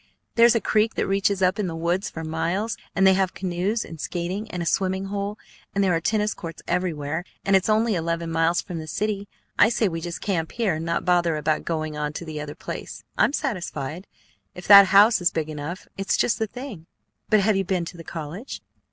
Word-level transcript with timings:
There's 0.33 0.55
a 0.55 0.59
creek 0.59 0.95
that 0.95 1.05
reaches 1.05 1.43
up 1.43 1.59
in 1.59 1.67
the 1.67 1.75
woods 1.75 2.09
for 2.09 2.23
miles; 2.23 2.75
and 2.95 3.05
they 3.05 3.13
have 3.13 3.35
canoes 3.35 3.85
and 3.85 4.01
skating 4.01 4.49
and 4.49 4.63
a 4.63 4.65
swimming 4.65 5.05
hole; 5.13 5.37
and 5.75 5.83
there 5.83 5.93
are 5.93 6.01
tennis 6.01 6.33
courts 6.33 6.63
everywhere; 6.67 7.23
and 7.45 7.55
it's 7.55 7.69
only 7.69 7.93
eleven 7.93 8.31
miles 8.31 8.63
from 8.63 8.79
the 8.79 8.87
city. 8.87 9.27
I 9.59 9.69
say 9.69 9.87
we 9.87 10.01
just 10.01 10.19
camp 10.19 10.53
here, 10.53 10.73
and 10.73 10.85
not 10.85 11.05
bother 11.05 11.37
about 11.37 11.65
going 11.65 11.95
on 11.97 12.13
to 12.13 12.25
the 12.25 12.41
other 12.41 12.55
place. 12.55 13.03
I'm 13.15 13.31
satisfied. 13.33 14.07
If 14.55 14.67
that 14.69 14.87
house 14.87 15.21
is 15.21 15.29
big 15.29 15.49
enough, 15.51 15.87
it's 15.99 16.17
just 16.17 16.39
the 16.39 16.47
thing." 16.47 16.87
"But 17.29 17.41
have 17.41 17.55
you 17.55 17.63
been 17.63 17.85
to 17.85 17.97
the 17.97 18.03
college?" 18.03 18.63